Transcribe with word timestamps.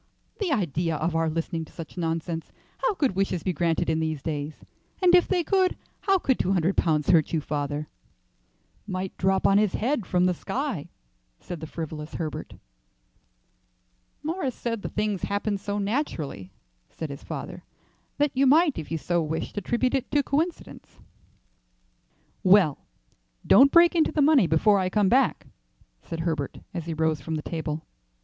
"The 0.39 0.51
idea 0.51 0.95
of 0.95 1.15
our 1.15 1.29
listening 1.29 1.63
to 1.65 1.71
such 1.71 1.95
nonsense! 1.95 2.51
How 2.79 2.95
could 2.95 3.15
wishes 3.15 3.43
be 3.43 3.53
granted 3.53 3.87
in 3.87 3.99
these 3.99 4.23
days? 4.23 4.65
And 4.99 5.13
if 5.13 5.27
they 5.27 5.43
could, 5.43 5.77
how 5.99 6.17
could 6.17 6.39
two 6.39 6.53
hundred 6.53 6.75
pounds 6.75 7.11
hurt 7.11 7.33
you, 7.33 7.39
father?" 7.39 7.87
"Might 8.87 9.15
drop 9.19 9.45
on 9.45 9.59
his 9.59 9.73
head 9.75 10.07
from 10.07 10.25
the 10.25 10.33
sky," 10.33 10.89
said 11.39 11.59
the 11.59 11.67
frivolous 11.67 12.15
Herbert. 12.15 12.55
"Morris 14.23 14.55
said 14.55 14.81
the 14.81 14.89
things 14.89 15.21
happened 15.25 15.59
so 15.59 15.77
naturally," 15.77 16.51
said 16.89 17.11
his 17.11 17.23
father, 17.23 17.63
"that 18.17 18.31
you 18.33 18.47
might 18.47 18.79
if 18.79 18.89
you 18.89 18.97
so 18.97 19.21
wished 19.21 19.55
attribute 19.55 19.93
it 19.93 20.09
to 20.09 20.23
coincidence." 20.23 20.97
"Well, 22.43 22.79
don't 23.45 23.71
break 23.71 23.93
into 23.93 24.11
the 24.11 24.23
money 24.23 24.47
before 24.47 24.79
I 24.79 24.89
come 24.89 25.09
back," 25.09 25.45
said 26.01 26.21
Herbert 26.21 26.57
as 26.73 26.87
he 26.87 26.95
rose 26.95 27.21
from 27.21 27.35
the 27.35 27.43
table. 27.43 27.83